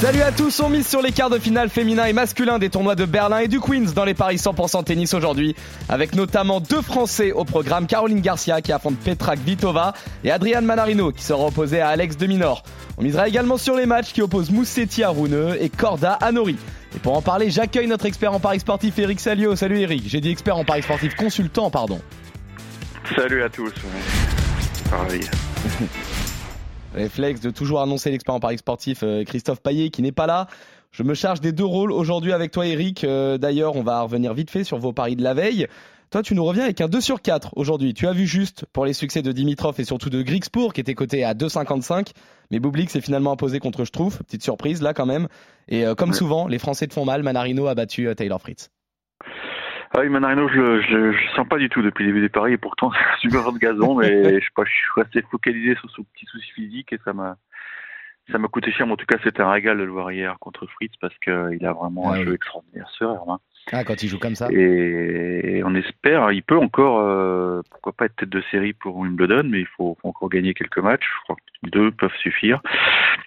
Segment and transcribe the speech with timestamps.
[0.00, 2.94] Salut à tous, on mise sur les quarts de finale féminin et masculin des tournois
[2.94, 5.54] de Berlin et du Queens dans les paris 100% tennis aujourd'hui,
[5.90, 9.92] avec notamment deux Français au programme, Caroline Garcia qui affronte Petra Kvitova
[10.24, 12.62] et Adrian Manarino qui sera opposé à Alex de Minor.
[12.96, 16.56] On misera également sur les matchs qui opposent Moussetti à Rouneux et Corda à Nori.
[16.96, 19.54] Et pour en parler, j'accueille notre expert en paris sportif Eric Salio.
[19.54, 22.00] Salut Eric, j'ai dit expert en paris sportif, consultant pardon.
[23.14, 23.74] Salut à tous.
[24.90, 25.28] Pareil.
[26.94, 30.48] Réflexe de toujours annoncer l'expert en paris sportif euh, Christophe Paillet qui n'est pas là.
[30.90, 33.04] Je me charge des deux rôles aujourd'hui avec toi Eric.
[33.04, 35.66] Euh, d'ailleurs, on va revenir vite fait sur vos paris de la veille.
[36.10, 37.94] Toi, tu nous reviens avec un 2 sur 4 aujourd'hui.
[37.94, 40.94] Tu as vu juste pour les succès de Dimitrov et surtout de Grigspur qui était
[40.94, 42.08] coté à 2,55.
[42.50, 44.18] Mais Bublik s'est finalement imposé contre Schtroumpf.
[44.24, 45.28] Petite surprise là quand même.
[45.68, 47.22] Et euh, comme souvent, les Français te font mal.
[47.22, 48.70] Manarino a battu Taylor Fritz.
[49.92, 50.60] Ah oui, Manarino, je,
[50.96, 53.52] le sens pas du tout depuis le début des paris et pourtant c'est un super
[53.52, 54.08] de gazon, mais
[54.40, 57.36] je sais pas, je suis resté focalisé sur ce petit souci physique et ça m'a
[58.30, 60.38] ça m'a coûté cher, mais en tout cas c'était un régal de le voir hier
[60.38, 63.38] contre Fritz parce qu'il a vraiment un jeu extraordinaire ce Herman.
[63.72, 64.48] Ah, quand il joue comme ça.
[64.50, 69.44] Et on espère, il peut encore, euh, pourquoi pas être tête de série pour Wimbledon,
[69.44, 71.04] mais il faut, faut, encore gagner quelques matchs.
[71.04, 72.60] Je crois que deux peuvent suffire.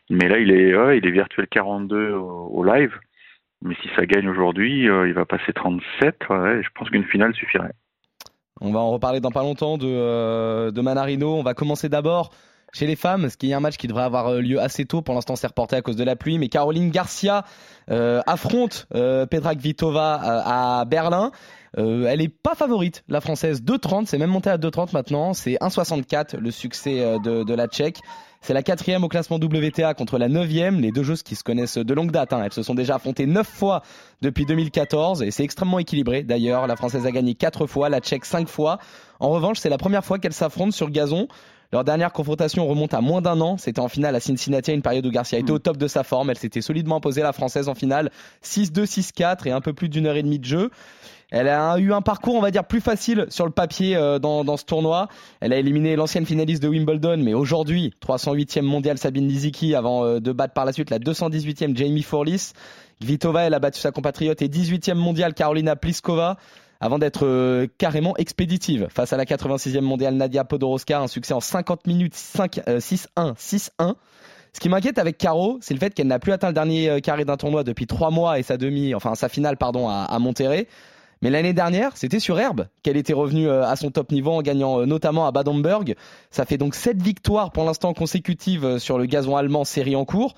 [0.09, 2.97] Mais là, il est, ouais, il est virtuel 42 au, au live.
[3.63, 6.29] Mais si ça gagne aujourd'hui, euh, il va passer 37.
[6.29, 7.71] Ouais, je pense qu'une finale suffirait.
[8.61, 11.35] On va en reparler dans pas longtemps de, euh, de Manarino.
[11.35, 12.31] On va commencer d'abord
[12.71, 15.01] chez les femmes, ce qui est un match qui devrait avoir euh, lieu assez tôt.
[15.01, 16.37] Pour l'instant, c'est reporté à cause de la pluie.
[16.39, 17.43] Mais Caroline Garcia
[17.87, 21.31] affronte euh, Petra Kvitova à, Berlin.
[21.75, 23.63] Elle est pas favorite, la française.
[23.63, 25.33] 2,30, c'est même monté à 2,30 maintenant.
[25.33, 27.99] C'est 1,64 le succès de, de la Tchèque.
[28.45, 30.81] C'est la quatrième au classement WTA contre la neuvième.
[30.81, 32.33] Les deux joueuses qui se connaissent de longue date.
[32.33, 32.41] Hein.
[32.43, 33.83] Elles se sont déjà affrontées neuf fois
[34.21, 36.23] depuis 2014 et c'est extrêmement équilibré.
[36.23, 38.79] D'ailleurs, la française a gagné quatre fois, la tchèque cinq fois.
[39.21, 41.29] En revanche, c'est la première fois qu'elles s'affrontent sur gazon.
[41.71, 43.57] Leur dernière confrontation remonte à moins d'un an.
[43.57, 46.03] C'était en finale à Cincinnati à une période où Garcia était au top de sa
[46.03, 46.29] forme.
[46.29, 48.11] Elle s'était solidement imposée la française en finale
[48.43, 50.69] 6-2, 6-4 et un peu plus d'une heure et demie de jeu.
[51.33, 54.43] Elle a eu un parcours, on va dire, plus facile sur le papier euh, dans,
[54.43, 55.07] dans, ce tournoi.
[55.39, 60.19] Elle a éliminé l'ancienne finaliste de Wimbledon, mais aujourd'hui, 308e mondiale Sabine Lisicki avant euh,
[60.19, 62.51] de battre par la suite la 218e Jamie Forlis.
[63.01, 66.37] Kvitova, elle a battu sa compatriote et 18e mondiale Carolina Pliskova
[66.79, 71.39] avant d'être euh, carrément expéditive face à la 86e mondiale Nadia Podoroska, un succès en
[71.39, 73.95] 50 minutes 5, 6-1, 6-1.
[74.53, 77.25] Ce qui m'inquiète avec Caro, c'est le fait qu'elle n'a plus atteint le dernier carré
[77.25, 80.67] d'un tournoi depuis trois mois et sa demi, enfin sa finale pardon à, à Monterrey.
[81.23, 84.85] Mais l'année dernière, c'était sur herbe qu'elle était revenue à son top niveau en gagnant
[84.85, 85.95] notamment à Bad Homburg.
[86.31, 90.35] Ça fait donc sept victoires pour l'instant consécutives sur le gazon allemand série en cours.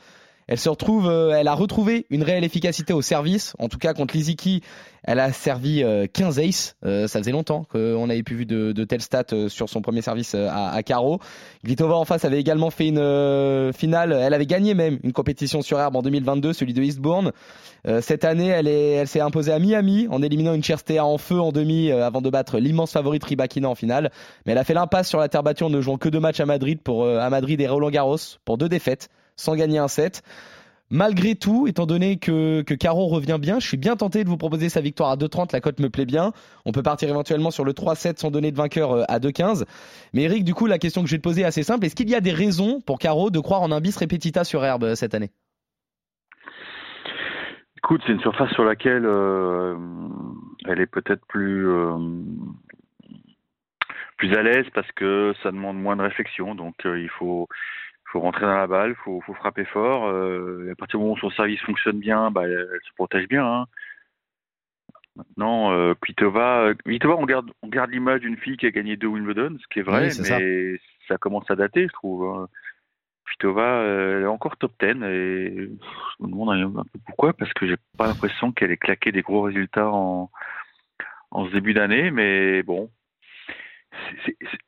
[0.48, 3.54] Elle se retrouve, elle a retrouvé une réelle efficacité au service.
[3.58, 4.62] En tout cas, contre Liziki,
[5.04, 5.84] elle a servi
[6.14, 6.76] 15 aces.
[6.84, 10.36] ça faisait longtemps qu'on avait pu vu de, de telles stats sur son premier service
[10.36, 11.20] à, à Caro.
[11.64, 14.14] Glitova en face avait également fait une finale.
[14.14, 17.32] Elle avait gagné même une compétition sur herbe en 2022, celui de Eastbourne.
[18.02, 21.40] cette année, elle est, elle s'est imposée à Miami en éliminant une Cherstea en feu
[21.40, 24.12] en demi avant de battre l'immense favorite Ribakina en finale.
[24.46, 26.40] Mais elle a fait l'impasse sur la terre battue en ne jouant que deux matchs
[26.40, 30.24] à Madrid pour à Madrid et Roland Garros pour deux défaites sans gagner un set.
[30.92, 34.38] Malgré tout, étant donné que, que Caro revient bien, je suis bien tenté de vous
[34.38, 35.50] proposer sa victoire à 2,30.
[35.52, 36.32] La cote me plaît bien.
[36.64, 39.66] On peut partir éventuellement sur le 3-7 sans donner de vainqueur à 2,15.
[40.14, 41.86] Mais Eric, du coup, la question que je vais te poser est assez simple.
[41.86, 44.64] Est-ce qu'il y a des raisons pour Caro de croire en un bis repetita sur
[44.64, 45.32] herbe cette année?
[47.78, 49.76] Écoute, c'est une surface sur laquelle euh,
[50.68, 51.98] elle est peut-être plus euh,
[54.18, 56.56] plus à l'aise parce que ça demande moins de réflexion.
[56.56, 57.48] Donc euh, il faut
[58.16, 60.08] faut rentrer dans la balle, faut, faut frapper fort.
[60.08, 63.46] Euh, à partir du moment où son service fonctionne bien, bah, elle, se protège bien.
[63.46, 63.66] Hein.
[65.18, 69.08] Maintenant, euh, Kvitova, Kvitova, on garde, on garde l'image d'une fille qui a gagné deux
[69.08, 70.38] Wimbledon, ce qui est vrai, Oui, mais ça.
[71.10, 71.18] ça.
[71.18, 72.24] commence à dater, je trouve.
[72.26, 72.48] hein.
[73.26, 74.96] Kvitova, elle est encore top 10 et
[75.58, 79.24] je me demande un peu pourquoi, parce que j'ai pas l'impression qu'elle ait claqué des
[79.24, 80.32] gros résultats en,
[81.32, 82.90] en ce début d'année, mais bon,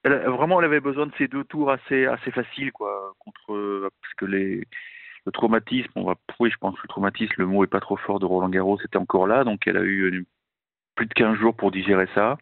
[0.03, 4.25] vraiment, elle avait besoin de ces deux tours assez, assez faciles, quoi, contre, parce que
[4.25, 4.63] les,
[5.25, 7.97] le traumatisme, on va, oui, je pense que le traumatisme, le mot est pas trop
[7.97, 10.25] fort de Roland Garros, était encore là, donc elle a eu une-
[10.95, 12.37] plus de 15 jours pour digérer ça.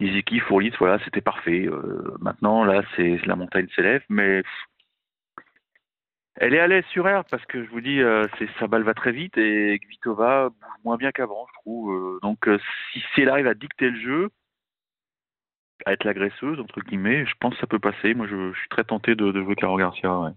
[0.00, 1.66] Iziki, Fourlitz, voilà, c'était parfait.
[1.66, 4.42] Euh, maintenant, là, c'est la montagne s'élève, mais
[6.36, 8.26] elle est à l'aise sur air parce que je vous dis, euh,
[8.58, 11.92] sa balle va très vite et Kvitova bouge moins bien qu'avant, je trouve.
[11.92, 12.58] Euh, donc, euh,
[12.92, 14.30] si, si elle arrive à dicter le jeu,
[15.86, 18.14] à être l'agresseuse, entre guillemets, je pense que ça peut passer.
[18.14, 20.18] Moi, je, je suis très tenté de, de jouer Caro Garcia.
[20.18, 20.30] Ouais.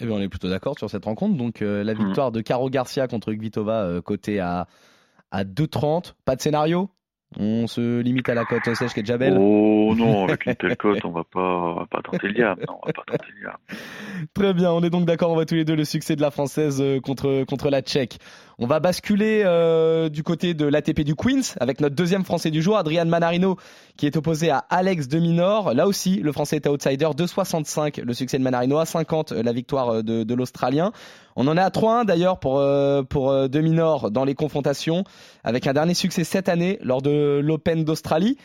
[0.00, 1.36] Eh bien, on est plutôt d'accord sur cette rencontre.
[1.36, 2.04] Donc, euh, la Mm.
[2.06, 4.66] victoire de Caro Garcia contre Kvitova, euh, côté à,
[5.30, 6.14] à 2,30.
[6.24, 6.90] Pas de scénario?
[7.36, 9.36] On se limite à la cote sèche qui est déjà belle.
[9.38, 12.64] Oh non, avec une telle cote, on va pas, on va pas tenter le diable.
[12.66, 13.58] Non, on va pas tenter le diable.
[14.32, 16.30] Très bien, on est donc d'accord, on voit tous les deux le succès de la
[16.30, 18.18] française euh, contre, contre la tchèque.
[18.58, 22.62] On va basculer euh, du côté de l'ATP du Queens avec notre deuxième français du
[22.62, 23.56] jour, Adrian Manarino,
[23.96, 25.74] qui est opposé à Alex de Minor.
[25.74, 29.90] Là aussi, le français est outsider, 2,65 le succès de Manarino, à 50 la victoire
[29.90, 30.92] euh, de, de l'Australien.
[31.40, 35.04] On en est à 3-1 d'ailleurs pour, euh, pour euh, de Minor dans les confrontations,
[35.44, 38.36] avec un dernier succès cette année lors de l'Open d'Australie.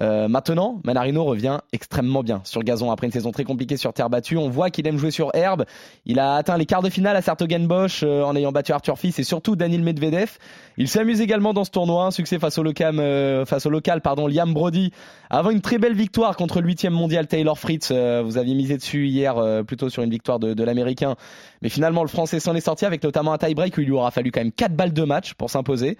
[0.00, 4.10] Euh, maintenant, Manarino revient extrêmement bien sur gazon après une saison très compliquée sur terre
[4.10, 4.36] battue.
[4.36, 5.64] On voit qu'il aime jouer sur herbe.
[6.06, 9.18] Il a atteint les quarts de finale à Sertogenbosch euh, en ayant battu Arthur Fils
[9.18, 10.38] et surtout Daniel Medvedev.
[10.76, 14.00] Il s'amuse également dans ce tournoi, un succès face au local, euh, face au local
[14.00, 14.92] pardon, Liam Brody,
[15.30, 17.90] avant une très belle victoire contre le mondial Taylor Fritz.
[17.90, 21.16] Vous aviez misé dessus hier, plutôt sur une victoire de l'américain,
[21.62, 24.10] mais finalement le français s'en est sorti avec notamment un tie-break où il lui aura
[24.10, 25.96] fallu quand même 4 balles de match pour s'imposer.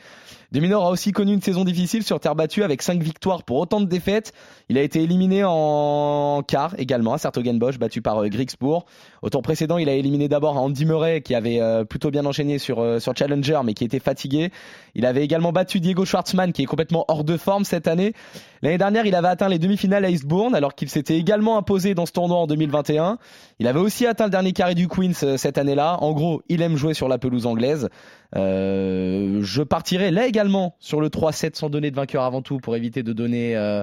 [0.51, 3.83] Deminor a aussi connu une saison difficile sur terre battue avec 5 victoires pour autant
[3.83, 4.33] de défaites.
[4.71, 8.87] Il a été éliminé en quart également à Sertogenbosch, battu par euh, Griegsbourg.
[9.21, 12.59] Au tour précédent, il a éliminé d'abord Andy Murray qui avait euh, plutôt bien enchaîné
[12.59, 14.51] sur, euh, sur Challenger mais qui était fatigué.
[14.95, 18.15] Il avait également battu Diego Schwartzmann qui est complètement hors de forme cette année.
[18.63, 22.07] L'année dernière, il avait atteint les demi-finales à Eastbourne alors qu'il s'était également imposé dans
[22.07, 23.19] ce tournoi en 2021.
[23.59, 25.97] Il avait aussi atteint le dernier carré du Queens euh, cette année-là.
[26.03, 27.89] En gros, il aime jouer sur la pelouse anglaise.
[28.37, 32.77] Euh, je partirai là également sur le 3-7 sans donner de vainqueur avant tout pour
[32.77, 33.83] éviter de donner euh,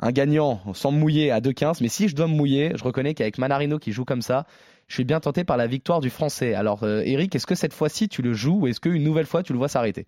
[0.00, 1.78] un gagnant sans me mouiller à 2-15.
[1.82, 4.44] Mais si je dois me mouiller, je reconnais qu'avec Manarino qui joue comme ça,
[4.88, 6.54] je suis bien tenté par la victoire du français.
[6.54, 9.44] Alors euh, Eric, est-ce que cette fois-ci tu le joues ou est-ce qu'une nouvelle fois
[9.44, 10.06] tu le vois s'arrêter?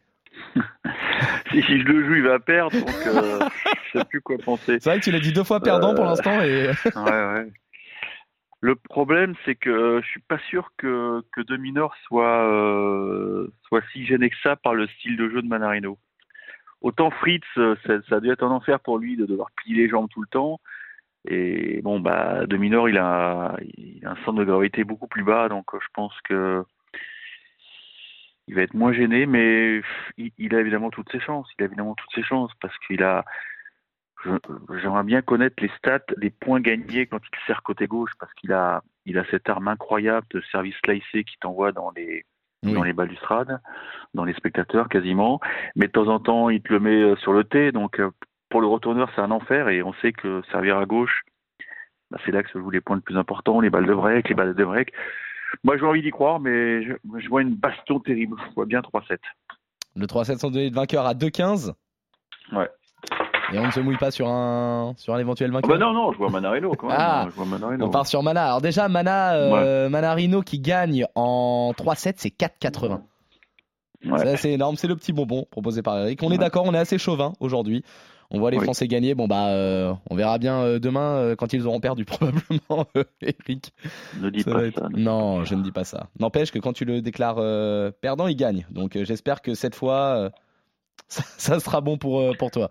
[1.50, 3.38] Si, je le joue, il va perdre, donc euh,
[3.94, 4.78] je sais plus quoi penser.
[4.80, 7.52] C'est vrai que tu l'as dit deux fois perdant pour l'instant et Ouais, ouais.
[8.60, 13.82] Le problème, c'est que je suis pas sûr que, que De Minor soit, euh, soit
[13.92, 15.98] si gêné que ça par le style de jeu de Manarino.
[16.80, 19.76] Autant Fritz, euh, ça, ça a dû être un enfer pour lui de devoir plier
[19.76, 20.60] les jambes tout le temps.
[21.28, 23.56] Et bon, bah, De Minor, il a,
[24.04, 26.64] un centre de gravité beaucoup plus bas, donc euh, je pense que
[28.48, 29.80] il va être moins gêné, mais
[30.16, 31.48] il, il a évidemment toutes ses chances.
[31.58, 33.24] Il a évidemment toutes ses chances parce qu'il a,
[34.82, 38.52] J'aimerais bien connaître les stats des points gagnés quand il sert côté gauche parce qu'il
[38.52, 42.24] a, il a cette arme incroyable de service slicé qui t'envoie dans les,
[42.64, 42.72] Oui.
[42.72, 43.60] dans les balustrades,
[44.14, 45.40] dans les spectateurs quasiment.
[45.76, 47.70] Mais de temps en temps, il te le met euh, sur le T.
[47.72, 48.10] Donc euh,
[48.48, 51.22] pour le retourneur, c'est un enfer et on sait que servir à gauche,
[52.10, 54.28] bah, c'est là que se jouent les points les plus importants, les balles de break,
[54.28, 54.92] les balles de break.
[55.62, 58.36] Moi, j'ai envie d'y croire, mais je, je vois une baston terrible.
[58.48, 59.18] Je vois bien 3-7.
[59.94, 61.72] le 3-7 sans donner de vainqueur à 2-15.
[62.52, 62.68] Ouais.
[63.52, 65.78] Et on ne se mouille pas sur un sur un éventuel Ah vainqueur.
[65.78, 66.96] bah non, non, je vois Manarino quand même.
[66.98, 67.26] Ah.
[67.30, 67.86] je vois Manarino.
[67.86, 68.44] On part sur Mana.
[68.46, 73.00] Alors déjà, Mana, euh, Manarino qui gagne en 3-7, c'est 4,80.
[74.04, 74.18] Ouais.
[74.18, 74.76] C'est assez énorme.
[74.76, 76.22] C'est le petit bonbon proposé par Eric.
[76.22, 77.84] On est d'accord, on est assez chauvin aujourd'hui.
[78.32, 78.64] On voit les Oui.
[78.64, 79.14] Français gagner.
[79.14, 82.86] Bon bah, euh, on verra bien euh, demain euh, quand ils auront perdu probablement,
[83.22, 83.72] Eric.
[84.20, 84.88] Ne dis Ça pas être- ça.
[84.96, 86.08] Non, je ne dis pas ça.
[86.18, 87.36] N'empêche que quand tu le déclares
[88.00, 88.66] perdant, il gagne.
[88.70, 90.30] Donc j'espère que cette fois,
[91.08, 92.70] ça, ça sera bon pour, pour toi.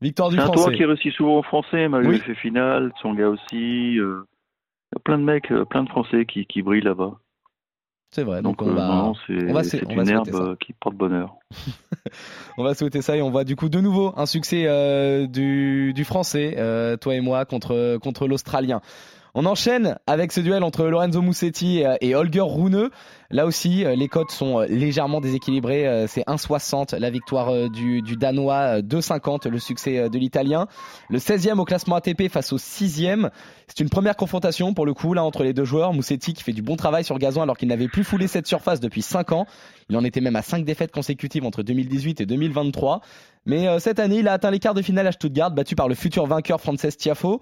[0.00, 0.52] Victoire du Français.
[0.64, 2.34] tour qui réussit souvent en français, malgré Oui.
[2.36, 3.98] finale, son gars aussi.
[3.98, 4.22] euh,
[4.92, 7.18] Il y a plein de mecs, euh, plein de Français qui, qui brillent là-bas.
[8.12, 8.42] C'est vrai.
[8.42, 8.88] Donc, Donc, on euh, va.
[8.88, 10.36] non, c'est on va c'est une herbe ça.
[10.42, 11.36] euh, qui porte bonheur.
[12.58, 15.92] On va souhaiter ça et on voit du coup de nouveau un succès euh, du,
[15.94, 18.80] du français, euh, toi et moi, contre, contre l'Australien.
[19.34, 22.90] On enchaîne avec ce duel entre Lorenzo Musetti euh, et Holger Rune.
[23.30, 25.86] Là aussi, euh, les cotes sont euh, légèrement déséquilibrées.
[25.86, 30.18] Euh, C'est 1,60 la victoire euh, du, du Danois, euh, 2,50 le succès euh, de
[30.18, 30.66] l'Italien.
[31.08, 33.30] Le 16e au classement ATP face au 6e.
[33.68, 35.94] C'est une première confrontation pour le coup là entre les deux joueurs.
[35.94, 38.80] Musetti qui fait du bon travail sur gazon alors qu'il n'avait plus foulé cette surface
[38.80, 39.46] depuis 5 ans.
[39.88, 43.00] Il en était même à 5 défaites consécutives entre 2018 et 2023.
[43.46, 45.88] Mais euh, cette année, il a atteint les quarts de finale à Stuttgart, battu par
[45.88, 47.40] le futur vainqueur Frances Tiafo.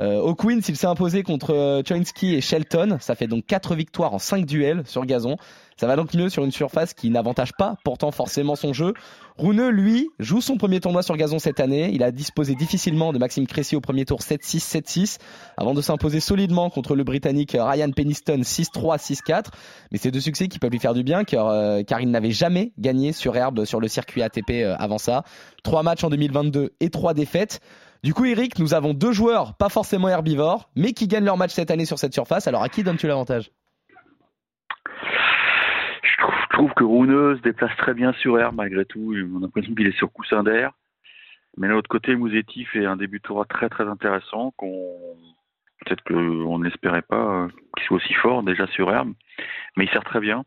[0.00, 2.98] Euh, au Queens, il s'est imposé contre euh, Choinski et Shelton.
[3.00, 5.36] Ça fait donc 4 victoires en 5 duels sur gazon.
[5.76, 8.94] Ça va donc mieux sur une surface qui n'avantage pas pourtant forcément son jeu.
[9.38, 11.90] Rune, lui, joue son premier tournoi sur gazon cette année.
[11.92, 15.18] Il a disposé difficilement de Maxime Cressy au premier tour 7-6, 7-6,
[15.56, 19.46] avant de s'imposer solidement contre le Britannique Ryan Peniston 6-3, 6-4.
[19.90, 22.30] Mais c'est deux succès qui peuvent lui faire du bien car, euh, car il n'avait
[22.30, 25.24] jamais gagné sur herbe sur le circuit ATP euh, avant ça.
[25.64, 27.60] Trois matchs en 2022 et trois défaites.
[28.04, 31.52] Du coup, Eric, nous avons deux joueurs pas forcément herbivores, mais qui gagnent leur match
[31.52, 32.46] cette année sur cette surface.
[32.46, 33.50] Alors à qui donnes-tu l'avantage?
[36.02, 39.14] Je trouve, que Rune se déplace très bien sur air malgré tout.
[39.32, 40.72] On a l'impression qu'il est sur coussin d'air.
[41.56, 44.94] Mais de l'autre côté, Mouzetti fait un début de tour très très intéressant qu'on
[45.84, 49.12] Peut-être qu'on n'espérait pas qu'il soit aussi fort déjà sur herbe,
[49.76, 50.44] mais il sert très bien.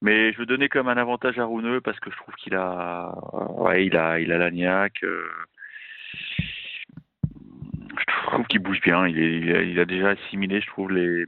[0.00, 3.14] Mais je veux donner comme un avantage à Rouneux parce que je trouve qu'il a,
[3.56, 4.94] ouais, il a, il a l'agnac.
[5.04, 5.28] Euh,
[8.32, 9.06] trouve qu'il bouge bien.
[9.06, 11.26] Il, a déjà assimilé, je trouve, les,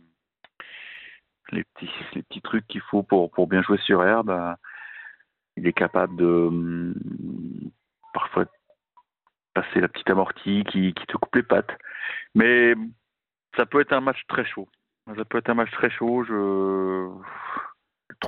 [1.51, 4.57] petits, trucs qu'il faut pour, bien jouer sur herbe.
[5.57, 6.95] Il est capable de
[8.13, 8.47] parfois
[9.55, 11.77] passer la petite amortie qui, te coupe les pattes.
[12.35, 12.75] Mais
[13.57, 14.69] ça peut être un match très chaud.
[15.17, 16.25] Ça peut être un match très chaud.
[16.25, 17.09] Je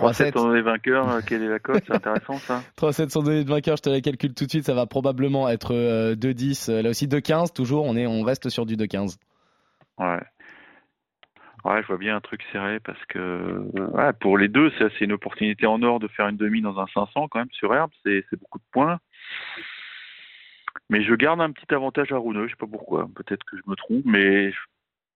[0.01, 1.83] 3-7 sans donner de vainqueur, euh, quelle est la cote?
[1.87, 2.63] C'est intéressant ça.
[2.79, 5.49] 3-7 sans donner de vainqueur, je te la calcule tout de suite, ça va probablement
[5.49, 5.73] être
[6.15, 9.19] 2-10, euh, là aussi 2-15, toujours, on, est, on reste sur du 2-15.
[9.99, 10.21] Ouais.
[11.65, 15.13] Ouais, je vois bien un truc serré parce que ouais, pour les deux, c'est une
[15.13, 18.23] opportunité en or de faire une demi dans un 500 quand même sur herbe, c'est
[18.39, 19.01] beaucoup de points.
[20.91, 23.63] Mais je garde un petit avantage à Rouneux, je sais pas pourquoi, peut-être que je
[23.67, 24.53] me trompe, mais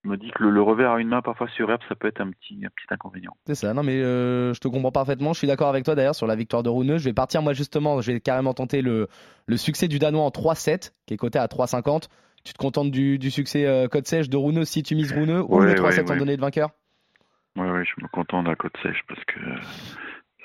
[0.04, 2.30] me dis que le, revers à une main parfois sur herbe, ça peut être un
[2.30, 3.36] petit, un petit inconvénient.
[3.46, 6.14] C'est ça, non mais euh, je te comprends parfaitement, je suis d'accord avec toi d'ailleurs
[6.14, 6.98] sur la victoire de Rouneux.
[6.98, 9.08] Je vais partir moi justement, je vais carrément tenter le,
[9.46, 12.08] le succès du Danois en 3-7, qui est coté à 3,50.
[12.44, 15.42] Tu te contentes du, du succès euh, code sèche de Rouneux si tu mises Rouneux
[15.42, 16.70] ou le 3-7 en donné de vainqueur?
[17.56, 19.40] Oui, oui, je me contente de la côte sèche parce que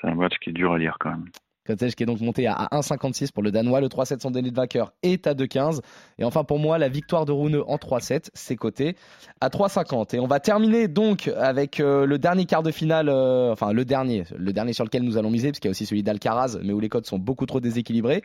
[0.00, 1.30] c'est un match qui est dur à lire quand même.
[1.66, 3.80] Kotsej qui est donc monté à 1,56 pour le Danois.
[3.80, 5.80] Le 3-7 sans donné de vainqueur est à 2,15.
[6.18, 8.96] Et enfin pour moi, la victoire de Rouneux en 3-7, c'est coté
[9.40, 10.16] à 3,50.
[10.16, 13.84] Et on va terminer donc avec euh, le dernier quart de finale, euh, enfin le
[13.84, 16.58] dernier, le dernier sur lequel nous allons miser, parce qu'il y a aussi celui d'Alcaraz,
[16.62, 18.22] mais où les codes sont beaucoup trop déséquilibrés.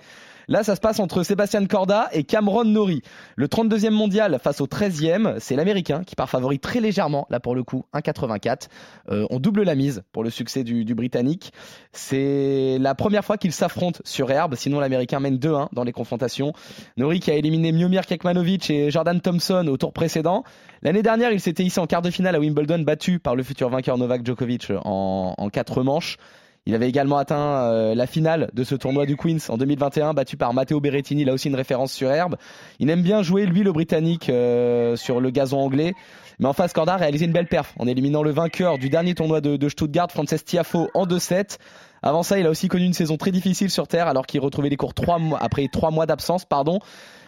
[0.47, 3.01] Là, ça se passe entre Sébastien Corda et Cameron Nori.
[3.35, 7.55] Le 32e mondial face au 13e, c'est l'Américain qui part favori très légèrement, là pour
[7.55, 8.67] le coup, 1,84.
[9.09, 11.53] Euh, on double la mise pour le succès du Britannique.
[11.91, 16.53] C'est la première fois qu'ils s'affrontent sur herbe, sinon l'Américain mène 2-1 dans les confrontations.
[16.97, 20.43] Nori qui a éliminé Miomir Kekmanovic et Jordan Thompson au tour précédent.
[20.81, 23.69] L'année dernière, il s'était ici en quart de finale à Wimbledon, battu par le futur
[23.69, 26.17] vainqueur Novak Djokovic en, en quatre manches.
[26.67, 30.37] Il avait également atteint euh, la finale de ce tournoi du Queens en 2021, battu
[30.37, 32.35] par Matteo Berrettini, là aussi une référence sur herbe.
[32.77, 35.93] Il aime bien jouer, lui, le Britannique, euh, sur le gazon anglais.
[36.37, 39.15] Mais en face, Corda a réalisé une belle perf en éliminant le vainqueur du dernier
[39.15, 41.57] tournoi de, de Stuttgart, Frances Tiafo, en 2-7.
[42.01, 44.69] Avant ça, il a aussi connu une saison très difficile sur terre, alors qu'il retrouvait
[44.69, 46.79] les cours trois mois, après trois mois d'absence, pardon.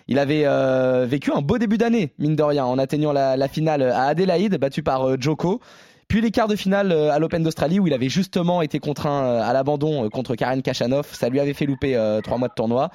[0.07, 3.47] Il avait euh, vécu un beau début d'année, mine de rien, en atteignant la, la
[3.47, 5.61] finale à Adélaïde, battu par Joko.
[6.07, 9.23] Puis les quarts de finale euh, à l'Open d'Australie où il avait justement été contraint
[9.23, 11.07] euh, à l'abandon euh, contre Karen Kachanov.
[11.11, 12.89] Ça lui avait fait louper trois mois de tournoi.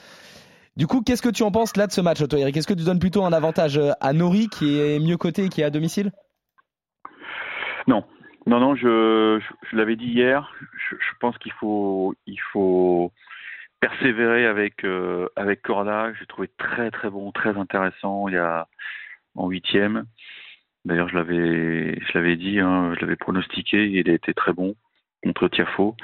[0.77, 2.57] Du coup, qu'est-ce que tu en penses là de ce match, toi, Eric?
[2.57, 5.63] Est-ce que tu donnes plutôt un avantage à Nori qui est mieux coté et qui
[5.63, 6.13] est à domicile?
[7.89, 8.05] Non,
[8.49, 8.75] non, non.
[8.75, 9.41] Je,
[9.71, 10.53] je, l'avais dit hier.
[10.91, 13.13] Je, pense qu'il faut, il faut
[13.81, 14.85] persévérer avec
[15.37, 16.13] avec Corda.
[16.15, 18.29] J'ai trouvé très très bon, très intéressant.
[18.29, 18.67] Il y a
[19.35, 20.05] en huitième.
[20.85, 23.87] D'ailleurs, je l'avais, je l'avais dit, hein, je l'avais pronostiqué.
[23.89, 24.75] Il a été très bon
[25.23, 25.97] contre Tiafo.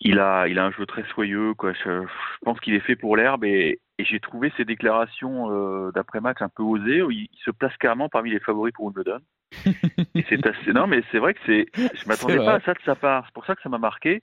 [0.00, 1.54] Il a, il a un jeu très soyeux.
[1.54, 1.72] Quoi.
[1.84, 2.04] Je,
[2.42, 6.48] pense qu'il est fait pour l'herbe et, j'ai trouvé ses déclarations euh, d'après match un
[6.48, 7.02] peu osées.
[7.10, 9.20] il, se place carrément parmi les favoris pour Wimbledon.
[10.14, 10.72] et c'est assez.
[10.72, 11.66] Non, mais c'est vrai que c'est.
[11.74, 13.24] Je m'attendais pas à ça de sa part.
[13.26, 14.22] C'est pour ça que ça m'a marqué.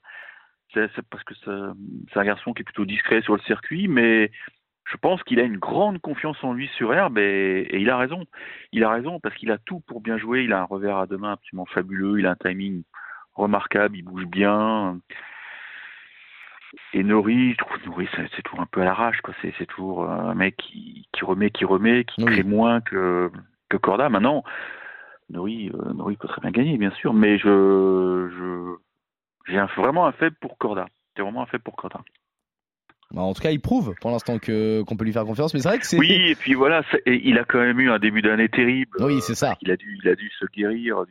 [0.74, 4.29] C'est, parce que c'est un garçon qui est plutôt discret sur le circuit, mais
[4.86, 8.25] je pense qu'il a une grande confiance en lui sur herbe et, il a raison.
[8.72, 10.44] Il a raison parce qu'il a tout pour bien jouer.
[10.44, 12.20] Il a un revers à deux mains absolument fabuleux.
[12.20, 12.84] Il a un timing
[13.34, 13.98] remarquable.
[13.98, 15.00] Il bouge bien.
[16.95, 19.17] Et Nori, je trouve Nori, c'est toujours un peu à l'arrache.
[19.41, 23.29] C'est toujours un mec qui, remet, qui remet, qui crée moins que,
[23.67, 24.07] que Corda.
[24.07, 24.45] Maintenant,
[25.29, 28.75] Nori, euh, Nori peut très bien gagner, bien sûr, mais je, je
[29.51, 30.85] j'ai vraiment un faible pour Corda.
[31.17, 31.99] J'ai vraiment un faible pour Corda.
[33.11, 35.53] Bah, en tout cas, il prouve pour l'instant que qu'on peut lui faire confiance.
[35.53, 35.99] Mais c'est vrai que c'est.
[35.99, 38.97] Oui, et puis voilà, il a quand même eu un début d'année terrible.
[39.01, 39.57] Oui, c'est ça.
[39.61, 41.03] Il a dû, il a dû se guérir.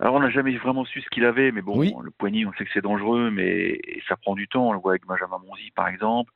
[0.00, 2.64] Alors, on n'a jamais vraiment su ce qu'il avait, mais bon, le poignet, on sait
[2.64, 4.68] que c'est dangereux, mais ça prend du temps.
[4.68, 6.32] On le voit avec Benjamin Monzi, par exemple.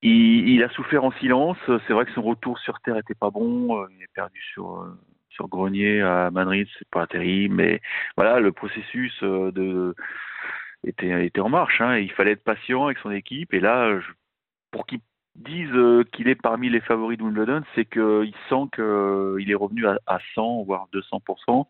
[0.00, 1.58] Il, il, a souffert en silence.
[1.86, 3.86] C'est vrai que son retour sur terre était pas bon.
[3.88, 4.86] Il est perdu sur
[5.32, 7.80] sur Grenier à Madrid, c'est pas terrible, mais
[8.16, 9.94] voilà, le processus de
[10.84, 11.80] était, était en marche.
[11.80, 13.54] Hein, il fallait être patient avec son équipe.
[13.54, 13.98] Et là,
[14.70, 15.00] pour qu'il
[15.36, 19.54] dise euh, qu'il est parmi les favoris de Wimbledon, c'est qu'il sent qu'il euh, est
[19.54, 21.66] revenu à, à 100, voire 200%.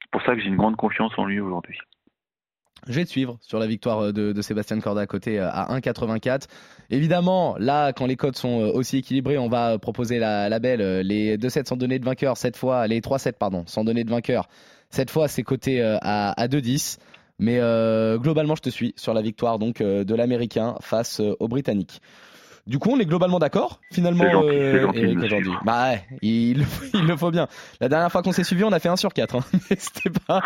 [0.00, 1.76] C'est pour ça que j'ai une grande confiance en lui aujourd'hui.
[2.86, 6.46] Je vais te suivre sur la victoire euh, de, Sébastien Corda à côté à 1,84.
[6.90, 11.00] Évidemment, là, quand les codes sont aussi équilibrés, on va proposer la, belle.
[11.00, 14.48] Les 2-7 sans donner de vainqueur, cette fois, les 3-7, pardon, sans donner de vainqueur.
[14.90, 16.98] Cette fois, c'est coté à, à 2-10.
[17.38, 21.36] Mais euh, globalement, je te suis sur la victoire donc euh, de l'Américain face euh,
[21.38, 22.00] aux Britanniques.
[22.68, 24.30] Du coup, on est globalement d'accord, finalement.
[24.30, 25.52] Gentil, euh, gentil Eric, aujourd'hui.
[25.64, 27.48] Bah ouais, il, le faut- il le faut bien.
[27.80, 29.36] La dernière fois qu'on s'est suivi, on a fait 1 sur 4.
[29.36, 29.40] Hein.
[29.70, 30.42] Mais c'était pas,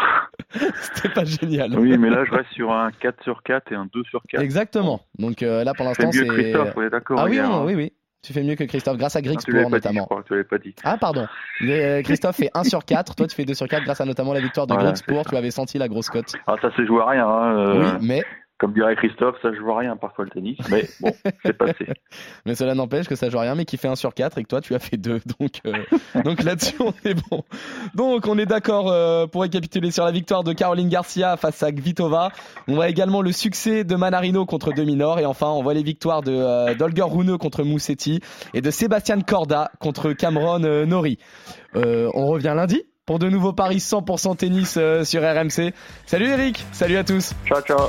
[0.95, 1.77] c'était pas génial.
[1.77, 4.41] Oui, mais là, je reste sur un 4 sur 4 et un 2 sur 4.
[4.41, 5.01] Exactement.
[5.19, 6.43] Donc euh, là, pour l'instant, mieux que c'est.
[6.43, 7.19] Christophe, on est d'accord.
[7.21, 7.65] Ah oui, hier, on- hein.
[7.67, 7.93] oui, oui.
[8.25, 10.05] Tu fais mieux que Christophe, grâce à Ah, dit, je notamment.
[10.05, 10.73] crois, tu l'avais pas dit.
[10.85, 11.27] Ah, pardon.
[11.63, 14.33] Euh, Christophe fait 1 sur 4, toi tu fais 2 sur 4 grâce à notamment
[14.33, 16.33] la victoire de Voilà, c'est Tu avais senti la grosse cote.
[16.47, 17.27] Ah, ça s'est joué à rien.
[17.27, 18.23] Hein, euh, Oui, mais,
[18.63, 20.57] Comme dirait Christophe, ça joue à rien parfois le tennis.
[20.71, 21.13] Mais bon,
[21.45, 21.85] c'est passé.
[22.47, 24.45] mais cela n'empêche que ça joue à rien, mais qui fait 1 sur 4 et
[24.45, 25.19] que toi tu as fait 2.
[25.41, 25.73] Donc, euh,
[26.25, 27.43] donc là-dessus on est bon.
[27.97, 31.73] Donc on est d'accord euh, pour récapituler sur la victoire de Caroline Garcia face à
[31.73, 32.31] Kvitova.
[32.69, 35.19] On voit également le succès de Manarino contre Dominor.
[35.19, 38.21] Et enfin on voit les victoires de euh, d'Olger Rune contre Moussetti
[38.55, 41.19] et de Sébastien Corda contre Cameron euh, Nori.
[41.75, 45.73] On revient lundi pour de nouveaux paris 100% tennis sur RMC.
[46.07, 47.35] Salut Eric, salut à tous.
[47.49, 47.89] Ciao, ciao.